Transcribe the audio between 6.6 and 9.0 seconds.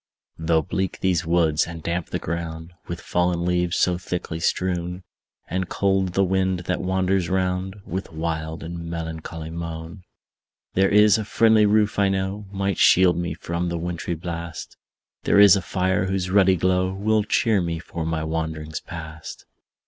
that wanders round With wild and